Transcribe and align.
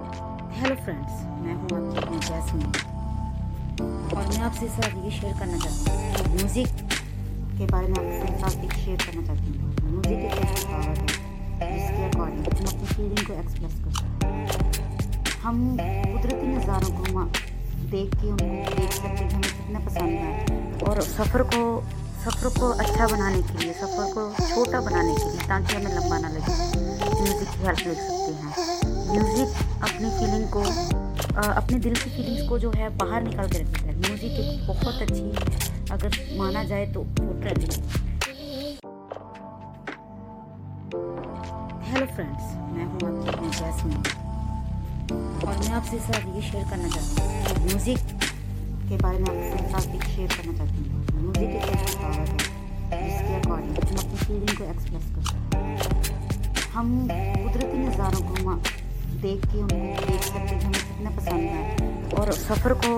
Hello 0.00 0.74
friends 0.76 1.16
मैं 1.40 1.54
हूँ 1.54 1.68
आपकी 1.76 1.98
अपनी 2.00 2.18
जैस्मीन 2.26 2.68
और 4.16 4.28
मैं 4.28 4.38
आपसे 4.40 4.68
साथ 4.68 4.94
ये 5.04 5.10
शेयर 5.10 5.34
करना 5.38 5.58
चाहती 5.58 5.80
हूँ 5.88 6.36
म्यूज़िक 6.36 6.70
के 7.58 7.66
बारे 7.72 7.86
में 7.86 7.98
आपके 7.98 8.32
साथ 8.40 8.64
एक 8.64 8.72
शेयर 8.74 8.96
करना 9.04 9.22
चाहती 9.26 9.48
हूँ। 9.58 9.66
म्यूज़िक 9.90 10.18
एक 10.18 10.32
ऐसी 10.44 10.64
पावर 10.64 10.96
है, 10.98 11.06
जिसके 11.72 12.04
अकॉर्डिंग 12.04 12.44
हम 12.46 12.64
अपनी 12.66 12.86
फीलिंग 12.86 13.26
को 13.26 13.32
एक्सप्रेस 13.32 13.74
कर 13.84 13.92
सकते 13.98 14.26
हैं। 14.26 14.40
हम 15.42 15.56
कुदरती 15.76 16.46
नज़ारों 16.46 16.92
को 16.98 17.24
देख 17.90 18.08
के 18.14 18.26
उनको 18.30 18.76
देख 18.76 18.92
सकते 18.92 19.08
हैं, 19.08 19.30
हमें 19.30 19.50
कितना 19.50 19.78
पसंद 19.80 20.10
है। 20.20 20.30
और 20.88 20.94
सफ़र 21.02 21.42
को 21.54 21.60
सफ़र 22.24 22.48
को 22.58 22.66
अच्छा 22.78 23.04
बनाने 23.06 23.42
के 23.42 23.54
लिए, 23.58 23.72
सफ़र 23.72 24.06
को 24.14 24.22
छोटा 24.46 24.80
बनाने 24.80 25.14
के 25.14 25.30
लिए, 25.30 25.42
ताकि 25.48 25.76
हमें 25.76 25.92
लंबा 25.94 26.18
ना 26.18 26.28
लगे। 26.28 26.54
म्यूज़िक 27.20 27.48
की 27.48 27.66
हेल्प 27.66 27.86
ले 27.86 27.94
सकते 27.94 28.32
हैं। 28.40 28.98
म्यूज़िक 29.10 29.54
अपनी 29.82 30.08
फीलिंग 30.10 30.44
को 30.50 30.60
अपने 31.42 31.78
दिल 31.78 31.94
की 31.94 32.10
फीलिंग्स 32.10 32.42
को 32.48 32.58
जो 32.58 32.70
है 32.72 32.88
बाहर 32.96 33.22
निकाल 33.22 33.48
के 33.50 33.58
रखता 33.58 33.80
है 33.86 33.94
म्यूज़िक 33.96 34.32
एक 34.32 34.66
बहुत 34.66 35.00
अच्छी, 35.02 35.24
अगर 35.92 36.10
माना 36.38 36.62
जाए 36.64 36.84
तो 36.92 37.00
पोर्ट्रेट 37.18 37.58
है। 37.60 37.66
हेलो 41.86 42.06
फ्रेंड्स 42.06 42.44
मैं 42.74 42.84
हूँ 42.84 42.98
आपकी 43.08 43.48
जैस्मीन 43.58 43.96
और 45.12 45.54
मैं 45.58 45.72
आपसे 45.72 45.98
साथ 45.98 46.22
ये 46.36 46.42
शेयर 46.42 46.64
करना 46.70 46.88
चाहती 46.88 47.14
हूँ 47.20 47.66
म्यूज़िक 47.66 48.00
के 48.90 48.96
बारे 48.96 49.18
में 49.18 49.28
आपके 49.28 49.64
साथ 49.70 49.94
एक 49.94 50.04
शेयर 50.04 50.28
करना 50.36 50.52
चाहती 50.58 50.78
हूँ। 50.84 50.98
म्यूज़िक 51.14 51.50
एक 51.50 51.64
ऐसी 51.68 51.96
पावर 51.96 52.28
है, 52.28 52.36
जिसके 53.02 53.32
अकॉर्डिंग 53.40 53.74
हम 53.78 53.96
अपनी 53.96 54.16
फीलिंग 54.18 54.56
को 54.58 54.64
एक्सप्रेस 54.64 55.06
कर 55.14 55.22
सकते 55.32 55.56
हैं। 55.56 55.68
हम 56.72 56.86
कुदरती 57.10 57.78
नज़ारों 57.78 58.22
को 58.28 58.34
देख 59.22 59.44
के 59.46 59.58
उनको 59.58 59.76
देख 60.02 60.24
हैं, 60.26 60.60
हमें 60.60 60.80
कितना 60.80 61.10
पसंद 61.16 61.42
है। 61.50 61.62
और 62.18 62.32
सफ़र 62.34 62.72
को 62.84 62.92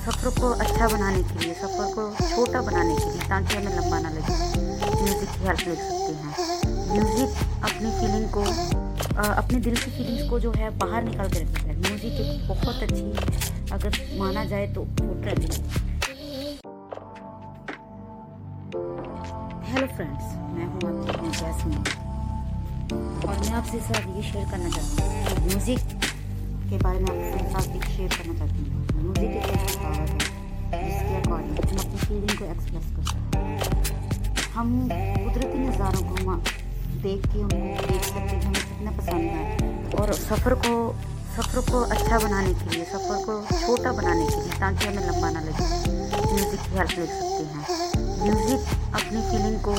सफ़र 0.00 0.30
को 0.40 0.50
अच्छा 0.62 0.88
बनाने 0.88 1.22
के 1.22 1.38
लिए, 1.38 1.54
सफ़र 1.54 1.92
को 1.94 2.02
छोटा 2.26 2.60
बनाने 2.60 2.94
के 2.96 3.10
लिए 3.10 3.28
ताकि 3.28 3.56
हमें 3.56 3.76
लंबा 3.76 3.98
ना 4.00 4.10
लगे। 4.10 4.34
म्यूज़िक 5.00 5.28
की 5.28 5.46
हेल्प 5.46 5.60
ले 5.68 5.74
सकते 5.76 6.12
हैं। 6.14 6.32
म्यूज़िक 6.92 7.30
अपनी 7.64 7.90
फीलिंग 8.00 8.26
को 8.30 8.42
अपने 9.20 9.60
दिल 9.60 9.76
की 9.76 9.90
फीलिंग्स 9.90 10.28
को 10.30 10.38
जो 10.40 10.52
है 10.52 10.70
बाहर 10.78 11.04
निकाल 11.04 11.28
के 11.28 11.38
रखता 11.38 11.60
है। 11.60 11.76
म्यूज़िक 11.78 12.20
एक 12.20 12.48
बहुत 12.48 12.82
अच्छी, 12.82 13.04
अगर 13.72 13.90
माना 14.18 14.44
जाए 14.44 14.66
तो 14.74 14.84
है। 15.24 15.34
हेलो 19.70 19.86
फ्रेंड्स 19.86 20.24
मैं 20.52 20.66
हूँ 20.66 21.08
आपकी 21.08 21.30
जैस्मीन 21.38 22.09
और 22.92 23.38
मैं 23.40 23.52
आपसे 23.52 23.78
साथ 23.80 24.06
ये 24.16 24.22
शेयर 24.22 24.46
करना 24.50 24.68
चाहती 24.70 24.94
हूँ। 25.00 25.46
म्यूज़िक 25.46 25.80
के 26.70 26.76
बारे 26.78 26.98
में 26.98 27.10
आपके 27.10 27.44
साथ 27.52 27.76
एक 27.76 27.84
शेयर 27.90 28.10
करना 28.16 28.34
चाहती 28.38 28.58
हूँ। 28.64 28.78
म्यूज़िक 29.02 29.30
एक 29.30 29.46
ऐसी 29.50 29.76
पावर 29.78 30.08
है, 30.10 30.18
जिसके 30.84 31.14
अकॉर्डिंग 31.16 31.54
हम 31.60 31.76
अपनी 31.78 31.98
फीलिंग 31.98 32.34
को 32.38 32.44
एक्सप्रेस 32.44 32.86
कर 32.96 33.02
सकते 33.10 33.38
हैं। 33.38 33.50
हम 34.54 34.66
कुदरती 34.90 35.58
नज़ारों 35.58 36.02
को 36.02 36.36
देख 37.02 37.26
के 37.26 37.38
उनको 37.38 37.86
देख 37.86 38.02
सकते 38.04 38.20
हैं, 38.20 38.42
हमें 38.42 38.62
कितना 38.62 38.90
पसंद 38.98 39.24
है। 39.30 39.44
और 40.00 40.12
सफ़र 40.14 40.54
को 40.66 40.74
सफ़र 41.30 41.60
को 41.70 41.80
अच्छा 41.94 42.18
बनाने 42.18 42.52
के 42.54 42.64
लिए, 42.70 42.84
सफ़र 42.84 43.24
को 43.26 43.34
छोटा 43.56 43.92
बनाने 43.92 44.26
के 44.26 44.36
लिए 44.36 44.54
ताकि 44.60 44.86
हमें 44.86 45.04
लंबा 45.06 45.30
ना 45.30 45.40
लगे। 45.40 45.64
म्यूज़िक 46.30 46.60
की 46.60 46.78
हेल्प 46.78 46.98
ले 46.98 47.06
सकते 47.06 47.42
हैं। 47.52 47.62
म्यूज़िक 48.24 48.60
अपनी 48.94 49.20
फीलिंग 49.30 49.58
को 49.60 49.74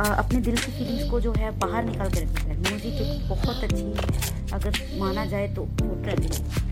अपने 0.00 0.40
दिल 0.40 0.56
की 0.56 0.72
फीलिंग्स 0.72 1.10
को 1.10 1.20
जो 1.20 1.32
है 1.32 1.50
बाहर 1.58 1.84
निकाल 1.84 2.10
कर 2.10 2.22
रखता 2.22 2.42
है। 2.42 2.56
म्यूज़िक 2.58 3.00
एक 3.02 3.28
बहुत 3.28 3.64
अच्छी 3.64 4.52
अगर 4.52 4.78
माना 4.98 5.24
जाए 5.26 5.48
तो 5.54 5.62
पोर्ट्रेट 5.80 6.20
है। 6.20 6.69